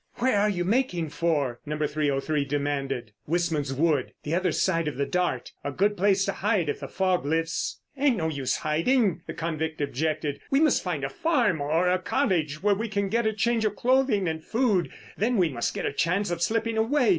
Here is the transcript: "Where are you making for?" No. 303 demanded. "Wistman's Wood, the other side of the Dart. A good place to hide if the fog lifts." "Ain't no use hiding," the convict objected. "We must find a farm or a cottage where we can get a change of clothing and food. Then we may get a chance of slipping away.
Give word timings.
"Where 0.15 0.35
are 0.39 0.49
you 0.49 0.65
making 0.65 1.09
for?" 1.09 1.59
No. 1.63 1.77
303 1.77 2.43
demanded. 2.43 3.11
"Wistman's 3.27 3.71
Wood, 3.71 4.13
the 4.23 4.33
other 4.33 4.51
side 4.51 4.87
of 4.87 4.97
the 4.97 5.05
Dart. 5.05 5.51
A 5.63 5.71
good 5.71 5.95
place 5.95 6.25
to 6.25 6.31
hide 6.31 6.69
if 6.69 6.79
the 6.79 6.87
fog 6.87 7.23
lifts." 7.23 7.81
"Ain't 7.95 8.17
no 8.17 8.27
use 8.27 8.55
hiding," 8.55 9.21
the 9.27 9.35
convict 9.35 9.79
objected. 9.79 10.39
"We 10.49 10.59
must 10.59 10.81
find 10.81 11.03
a 11.03 11.09
farm 11.09 11.61
or 11.61 11.87
a 11.87 11.99
cottage 11.99 12.63
where 12.63 12.73
we 12.73 12.89
can 12.89 13.09
get 13.09 13.27
a 13.27 13.33
change 13.33 13.63
of 13.63 13.75
clothing 13.75 14.27
and 14.27 14.43
food. 14.43 14.89
Then 15.19 15.37
we 15.37 15.49
may 15.49 15.61
get 15.71 15.85
a 15.85 15.93
chance 15.93 16.31
of 16.31 16.41
slipping 16.41 16.79
away. 16.79 17.09